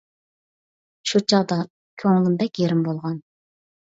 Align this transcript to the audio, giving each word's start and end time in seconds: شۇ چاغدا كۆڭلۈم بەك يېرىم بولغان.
شۇ 1.11 1.19
چاغدا 1.33 1.57
كۆڭلۈم 2.05 2.39
بەك 2.39 2.57
يېرىم 2.65 2.81
بولغان. 2.89 3.21